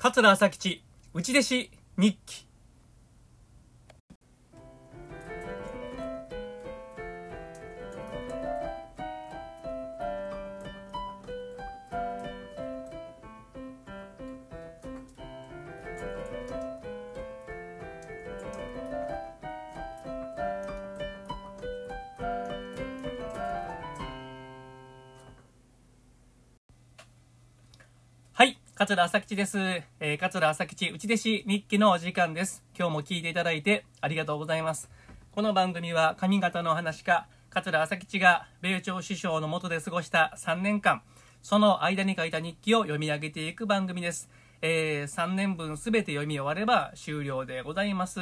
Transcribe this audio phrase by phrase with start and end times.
[0.00, 2.47] 桂朝吉内弟子日記。
[28.78, 29.58] 桂朝吉です。
[29.58, 32.62] えー、桂朝吉内弟子日記のお時間です。
[32.78, 34.88] 今日も聞いていただいてありがとうございます。
[35.32, 41.02] この番組は上方の話家、桂朝吉が米朝師匠の下で過ごした3年間、
[41.42, 44.30] その間に書いた日記を読み上げていく番組です。
[44.62, 48.20] えー、3年分すべて読み終われば終了でございます。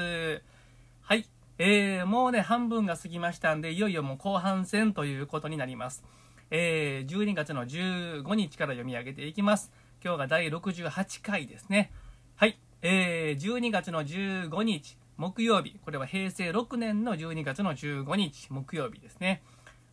[1.02, 1.26] はい。
[1.58, 6.02] えー、もうね、半分が過ぎましたんで、いよいよもう後半戦ということになります。
[6.50, 9.70] えー、12月の15日から読み上げていきます。
[10.04, 11.92] 今日が第68回ですね。
[12.36, 12.58] はい。
[12.82, 15.78] えー、12月の15日、木曜日。
[15.84, 19.42] これは平成6年の12月の15日、木曜日ですね。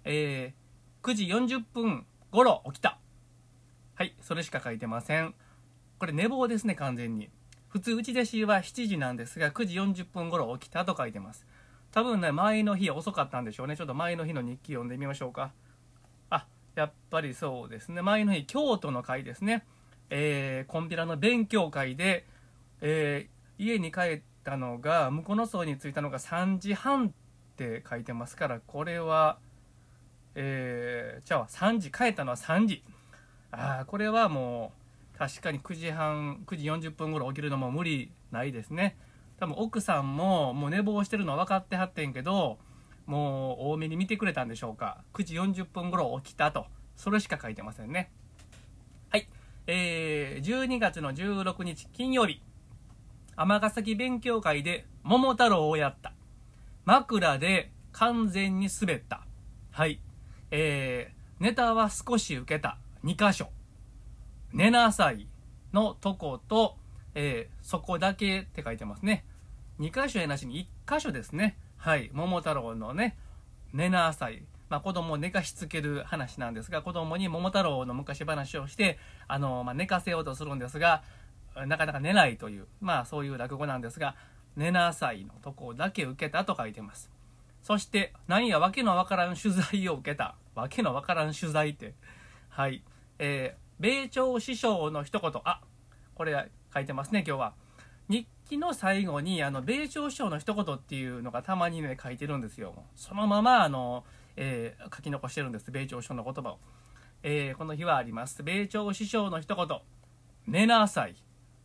[0.04, 3.00] えー、9時40分頃起きた。
[3.96, 4.16] はい。
[4.22, 5.34] それしか書いてません。
[6.00, 7.30] これ寝坊ですね、完全に。
[7.70, 11.48] 普通、内弟子は7時なんですが、9時40分頃起きたと書いてます。
[11.92, 13.78] 多分ね、前の日遅かったんでしょうね。
[13.78, 15.54] ちょっと前の日の日記読んでみましょうか。
[16.30, 18.02] あ、やっぱりそうですね。
[18.02, 19.66] 前の日、京都の会ですね。
[20.16, 22.28] えー、コンピラの勉強会で、
[22.82, 27.12] えー、家に帰ったのが、向こうの層に着いたのが3時半っ
[27.58, 29.40] て書いてますから、これは、
[30.36, 32.84] えー、じゃあ3時、帰ったのは3時。
[33.50, 34.72] ああ、これはも
[35.16, 38.96] う、確かに9時半、9時40分頃起きるのも無理ないですね。
[39.40, 42.60] 多分奥さんももう寝坊してるの分かってはってんけど、
[43.08, 45.04] もう多めに見てくれたんでしょうか。
[45.14, 46.68] 9時40分頃起きたと。
[46.96, 48.12] それしか書いてませんね。
[49.66, 52.42] えー、12月の16日金曜日。
[53.36, 56.14] 尼崎勉強会で桃太郎をやった。
[56.86, 59.26] 枕で完全に滑った。
[59.72, 60.02] はい。
[60.52, 62.78] えー、ネタは少し受けた。
[63.06, 63.50] 2箇所。
[64.52, 65.28] 寝なさい
[65.72, 66.76] のとこと、
[67.16, 69.26] えー、そこだけって書いてますね。
[69.80, 71.58] 2箇所やなしに1箇所ですね。
[71.78, 72.10] はい。
[72.14, 73.18] 桃太郎のね、
[73.72, 74.44] 寝なさい。
[74.74, 78.98] まあ、子供を寝かしつける話なんですが、子供に桃太郎の昔話をして、
[79.28, 81.04] あの、まあ、寝かせようとするんですが、
[81.68, 84.16] なかなか寝ないという、まあ、そういう落語なんですが、
[84.56, 87.12] 寝なさいのとこだけ受けたと書いてます。
[87.62, 90.34] そして、なんやわけのわからん取材を受けた。
[90.56, 91.94] わけのわからん取材って。
[92.50, 92.84] はい。
[93.20, 95.32] えー、米朝師匠の一言。
[95.46, 95.62] あ、
[96.16, 97.54] これ書いてますね、今日は。
[98.10, 102.74] 日記の最後に、あの、米朝師匠の一言っていうのがたまにね、書いてるんですよ。
[102.96, 104.04] そのまま、あの、
[104.36, 105.72] えー、書き残してるんです。
[105.72, 106.60] 米朝師匠の言葉を。
[107.24, 108.44] えー、この日はあります。
[108.44, 109.68] 米朝師匠の一言。
[110.48, 111.16] 寝なさい。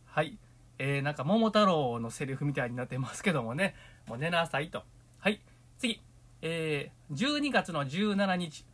[0.05, 0.37] はい。
[0.77, 3.75] えー、なんか桃太郎のセリフみたいになってますけどもね。
[4.07, 4.83] もう寝なさいと。
[5.19, 5.41] はい。
[5.77, 6.01] 次。
[6.41, 8.65] えー、12月の17日、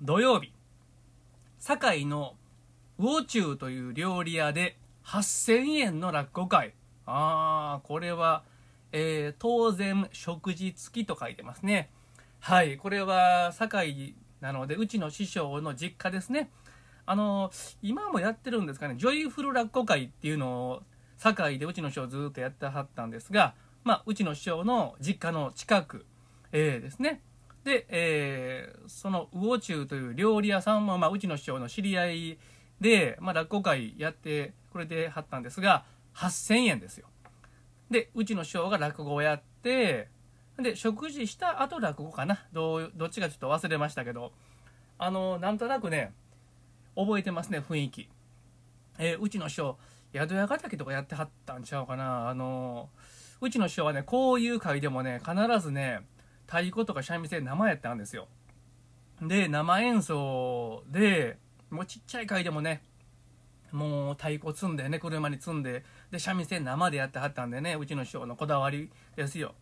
[0.00, 0.52] 土曜日。
[1.58, 2.34] 堺の
[2.98, 6.74] 魚中という料理屋で8000円の落語会。
[7.04, 8.44] あー、これは、
[8.92, 11.90] えー、当然食事付きと書いてますね。
[12.44, 16.50] はい、これは堺なので、うちの師匠の実家ですね。
[17.06, 20.82] あの、今もやってるんですかね、ジョイフル落語会っていうのを
[21.18, 23.54] 堺でうちの師匠ずっとやってはったんですが、
[23.84, 26.04] まあ、うちの師匠の実家の近く、
[26.50, 27.20] えー、ですね。
[27.62, 32.38] で、えー、その魚中という料理屋さんも、まあ、うちの師匠の知り合い
[32.80, 35.84] で、まあ、落語会やってくれてはったんですが、
[36.16, 37.06] 8000円ですよ。
[37.88, 40.08] で、うちの師匠が落語をやって、
[40.58, 42.44] で、食事した後落語かな。
[42.52, 44.32] ど、どっちかちょっと忘れましたけど、
[44.98, 46.12] あの、なんとなくね、
[46.94, 48.08] 覚えてますね、雰囲気。
[48.98, 49.78] えーうちの師匠、
[50.14, 52.28] 宿屋敵とかやってはったんちゃうかな。
[52.28, 52.90] あの、
[53.40, 56.00] うちの師匠はね、こういう会でもね、必ずね、
[56.46, 58.28] 太鼓とか三味線生やったんですよ。
[59.22, 61.38] で、生演奏で、
[61.70, 62.82] もうちっちゃい会でもね、
[63.72, 69.54] もう太鼓積んでね、車に積んで、で、三味線生でやってはったんでね、うちの師匠のこだわりですよ。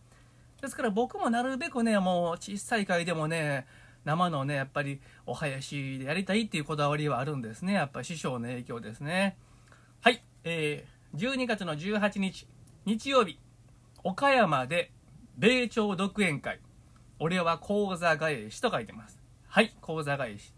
[0.61, 3.65] ですから僕もなるべくね、もう小さい会でもね、
[4.05, 7.73] 生のね、やっぱりお囃子でやりたいっていうこだわりはあるんですね。
[7.73, 9.37] やっぱ師匠の影響ですね。
[10.01, 12.47] はい、えー、12月の18日、
[12.85, 13.39] 日曜日、
[14.03, 14.91] 岡山で
[15.37, 16.59] 米朝独演会。
[17.19, 19.19] 俺は講座返しと書いてます。
[19.47, 20.53] はい、講座返し。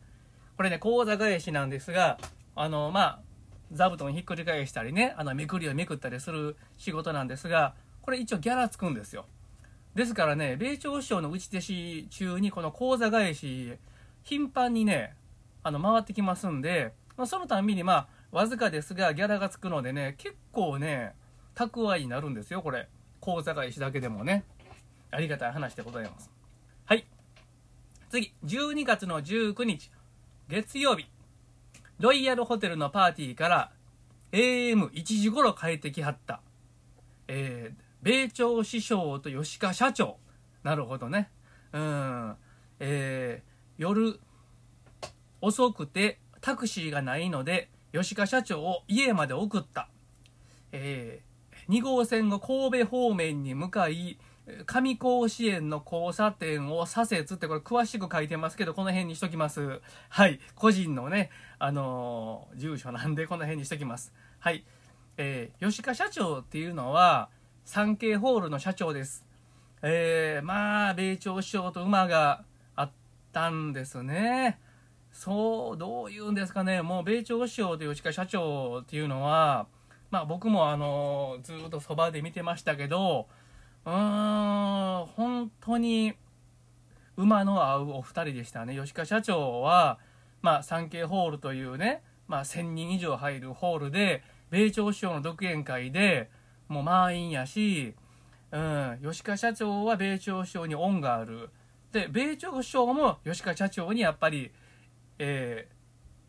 [0.56, 2.18] これね、講座返しなんですが、
[2.56, 3.20] あの、まあ、
[3.72, 9.26] 座布団ひっくり返したりね、あの、めくりをめくったりする仕事なんですが、これ一応ギャラつくんですよ。
[9.96, 13.74] ですからね、米朝師匠の打ち弟子中にこの講座返し、
[14.24, 15.16] 頻繁にね、
[15.62, 21.14] あの、回ってきますんで、まあ、そのたんびにまあ、わずかですがギャラがつくのでね、結構ね
[21.56, 22.90] 蓄えになるんですよこれ。
[23.20, 24.44] 口座返しだけでもね。
[25.12, 26.32] ありがたい話でございます。
[26.86, 27.06] はい。
[28.10, 28.34] 次。
[28.44, 29.92] 12月の19日。
[30.50, 31.06] 月曜日。
[32.00, 33.72] ロイヤルホテルのパーティーから
[34.32, 36.42] AM1 時頃帰ってきはった、
[37.28, 40.18] えー、米朝師匠と吉川社長。
[40.62, 41.32] なるほどね。
[41.72, 42.36] うん。
[42.80, 44.20] えー、夜
[45.40, 49.88] 遅くてタクシーがないので吉川社長を家まで送った、
[50.74, 54.20] えー、2号線の神戸方面に向かい
[54.66, 59.80] 上甲子園の交差点を左折ってこれ詳しく書いてますけどこの辺にしときます。
[60.10, 60.42] はい。
[60.56, 64.12] 個人のねあのー、住所なんでこの辺にしときます。
[64.40, 64.66] はい。
[65.16, 67.30] えー、吉川社長っていうのは
[67.66, 69.26] 産経ホールの社長です。
[69.82, 72.44] えー、まあ米朝首相と馬が
[72.76, 72.92] あっ
[73.32, 74.60] たんですね。
[75.12, 76.82] そうどういうんですかね。
[76.82, 79.68] もう米朝首相と吉川社長っていうのは
[80.12, 83.28] まあ僕もあのずっとそばで見てましたけど
[83.86, 86.14] うーん、本当に
[87.18, 88.76] 馬の合うお二人でしたね。
[88.76, 90.00] 吉川社長は、
[90.42, 96.30] まあ、産経ホールというね、まあ、1000人以上入るホールで、米朝首相の独演会で、
[96.68, 97.94] もう満員やし、
[98.52, 101.50] うん、吉川社長は米朝首相に恩がある。
[101.92, 104.52] で、米朝首相も吉川社長にやっぱり、
[105.20, 105.68] え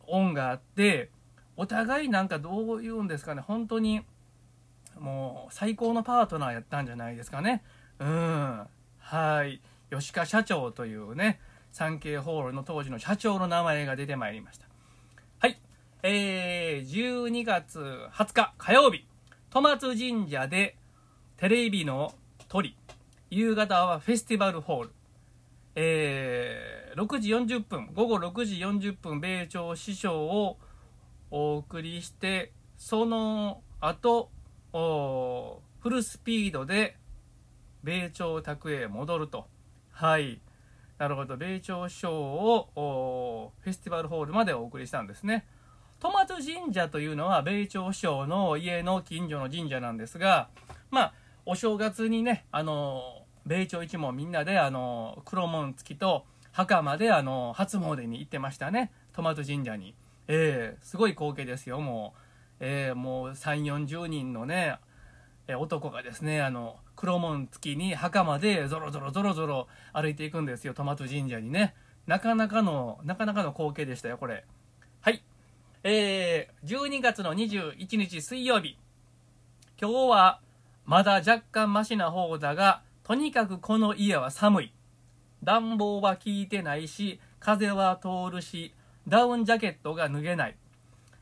[0.01, 1.11] ー、恩があって、
[1.57, 4.03] お互いなんかどういうんですかね、本当に、
[4.99, 7.63] もう最高のパートナーやったんじゃないですかね。
[7.99, 8.67] うん。
[8.99, 9.61] はい。
[9.91, 11.41] 吉川社長というね、
[11.73, 14.67] 産経ホールの当時の社長の名前が出てまいりました。
[15.39, 15.61] はい。
[16.03, 19.07] えー、12月20日火曜日、
[19.55, 20.77] 戸松神社で
[21.37, 22.12] テレビの
[22.49, 22.77] 鳥、
[23.31, 24.91] 夕方はフェスティバルホール、
[25.77, 30.59] えー、6時40分、午後6時40分、米朝師匠を
[31.31, 34.33] お送りして、その後、
[34.73, 36.97] フルスピードで
[37.85, 39.47] 米朝宅へ戻ると。
[39.93, 40.41] はい。
[40.99, 41.37] なるほど。
[41.37, 45.47] 米朝ショーをフェスティバルホールまでお送りしたんですね。
[46.05, 50.51] 戸松神社というのは米朝首相の家の近所の神社なんですが、
[50.91, 51.12] まあ、
[51.47, 58.93] お正月にね、あの、米朝一門みんなで、あの、黒門付きと墓まで、あの、初詣に行ってましたね。
[59.15, 59.95] 戸松神社に。
[60.29, 62.21] えー、すごい光景ですよ、もう。
[62.61, 64.77] えー、もう3 4 0人のね、
[65.49, 71.75] 男がですねあの黒門付きに墓までぞろぞろぞろぞろ歩いていくんですよトマト神社にね
[72.06, 74.47] なかなかのなかなかの光景でしたよこれ
[75.87, 78.79] えー、12月の21日水曜日
[79.79, 80.41] 今日は
[80.87, 84.73] まだ若干マシな方だがとにかくこの家は寒い
[85.43, 88.73] 暖房は効いてないし風は通るし
[89.07, 90.57] ダウンジャケットが脱げない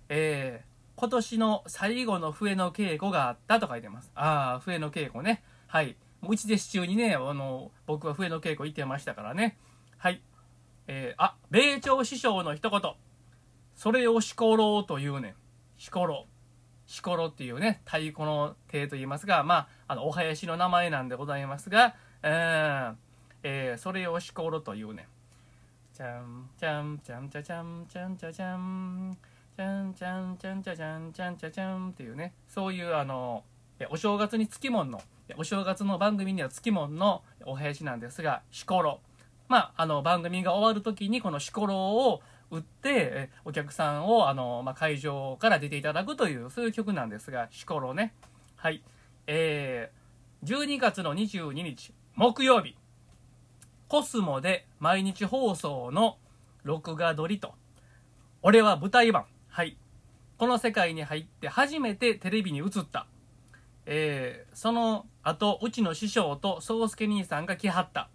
[0.09, 4.13] えー今年の最後の笛の稽古があったと書いてます。
[4.15, 5.43] ああ、笛の稽古ね。
[5.67, 5.97] はい。
[6.23, 9.57] うち弟子中にね、あの、僕は笛の稽古行ってましたからね。
[9.99, 10.23] はい。
[10.87, 12.81] えー、あ、米朝師匠の一言。
[13.75, 15.35] それをしころうというねん。
[15.77, 16.27] しころ。
[16.87, 22.95] しころっていうね、太鼓の手と言いますが、まあ、あの、お囃子の名前なんでございますが、えー、
[23.43, 25.07] えー、それをしころというねん。
[25.95, 29.17] ちゃん、ちゃん、ちゃんちゃちゃん、ちゃんちゃちゃん。
[29.55, 33.45] ちゃんちゃんちゃんちゃちゃんちゃんちゃちゃんっていうねそういうあの
[33.91, 35.03] お正月につきもんの
[35.37, 39.01] お正月の番組にはつきもんのお囃子なんですが「しころ」
[39.49, 42.23] まああの番組が終わる時にこの「しころ」を
[42.53, 48.15] 打ってお客さんをあの、まあ、会場から出ていただくというそういう曲なんですが「しころね」
[48.57, 48.83] はい
[49.27, 52.77] えー、12月の22日木曜日
[53.89, 56.19] コスモで毎日放送の
[56.63, 57.55] 録画撮りと
[58.43, 59.77] 俺は舞台版はい。
[60.39, 63.07] この世界に入って初めてテレビに映った。
[63.85, 68.09] えー、その後、うちの師匠と宗介兄さんが来はった。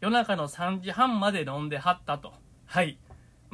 [0.00, 2.34] 夜中の3時半まで飲んではったと。
[2.66, 2.98] はい。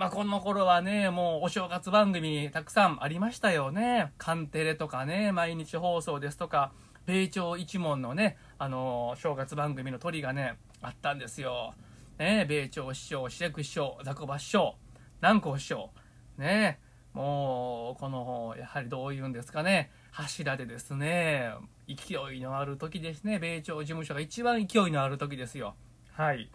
[0.00, 4.14] まあ、この頃はね、もうお正月番組たくさんありましたよね。
[4.16, 6.73] カンテレとかね、毎日放送ですとか、
[7.04, 11.75] 米朝一門のね、あのー、正月番組の鳥がね、あったんですよ。
[12.19, 14.75] ね、米朝師匠、シレク師匠、ザコバ師匠、
[15.21, 15.90] 南光師匠、
[16.38, 16.80] ね、
[17.12, 21.50] もうこのやはりどういうんですかね柱でですね
[21.88, 25.75] 勢いのある時ですね米朝事務所が一番勢いのある時ですよ
[26.12, 26.49] はい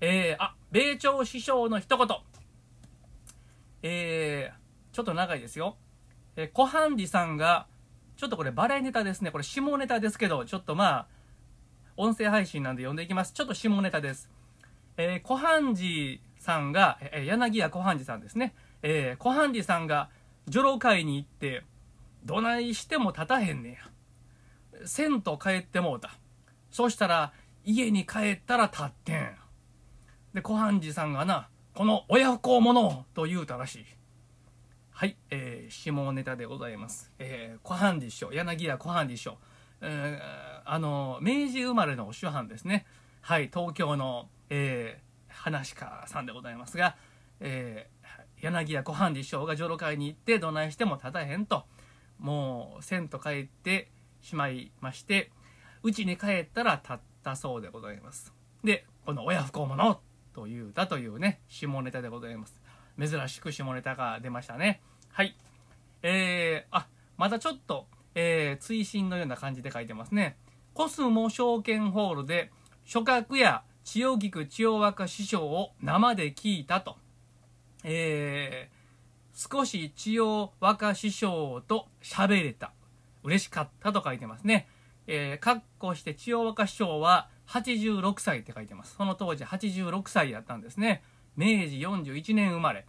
[0.00, 2.08] えー、あ米朝師匠の一言
[3.84, 5.76] えー、ちょっと長いですよ
[6.36, 7.68] えー、小半寺さんが
[8.16, 11.06] ちょっとこれバレエネタですねこれ下ネタですけどちょっとまあ
[11.96, 14.28] 音声配信なんで読んでいきますちょっと下ネタです
[14.96, 20.10] えー、小半寺さんが、えー、柳家小半寺さんですねえー、小半寺さんが
[20.48, 21.62] 女郎会に行って
[22.24, 23.78] どないしても立たへんね
[24.72, 24.86] や。
[24.86, 26.16] せんと帰ってもうた。
[26.70, 27.32] そしたら、
[27.64, 29.36] 家に帰ったら立ってん。
[30.32, 33.84] で、小半寺さんがな、この親不孝者と言うたらしい。
[34.92, 37.10] はい、えー、下ネタでございます。
[37.18, 39.38] えー、小半寺師匠、柳家小半寺師匠。
[39.80, 42.86] えー、あの、明治生まれの主犯ですね。
[43.22, 46.94] はい、東京の、えー、話家さんでございますが、
[47.40, 51.64] えー、柳家小半寺師匠が女郎会に行ってどないしても立たへんと、
[52.20, 53.90] もう、せんと帰って
[54.22, 55.32] しまいまして、
[55.82, 58.32] うちに帰ったら立ったそうでございます。
[58.62, 59.98] で、この親不孝者
[60.34, 62.60] というだというね、下ネタでございます。
[62.98, 64.82] 珍しく下ネタが出ましたね。
[65.10, 65.36] はい。
[66.02, 66.86] えー、あ、
[67.16, 70.36] またちょっと、えー、追伸のような感じで書いてますね。
[70.74, 72.50] コスモ証券ホールで、
[72.84, 76.96] 諸角や千代菊千代若師匠を生で聞いたと。
[77.84, 82.72] えー、少し千代若師匠と喋れた。
[83.22, 84.68] 嬉しかったと書いてますね。
[85.06, 88.94] えー、かっこして千代若師匠は86歳って書いてます。
[88.96, 91.02] その当時86歳だったんですね。
[91.36, 92.86] 明治41年生まれ。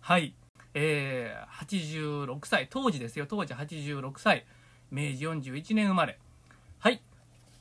[0.00, 0.34] はい。
[0.74, 2.68] えー、86歳。
[2.70, 3.26] 当時ですよ。
[3.26, 4.46] 当時86歳。
[4.90, 6.18] 明治41年生まれ。
[6.78, 7.02] はい。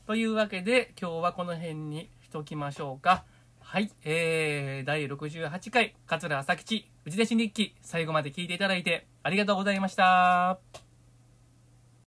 [0.06, 3.26] というわけで、今日はこの辺にしときましょうか。
[3.60, 3.92] はい。
[4.04, 10.89] えー、第68回、桂朝吉、内弟子日記、最後まで聞いていただいてありがとうございました。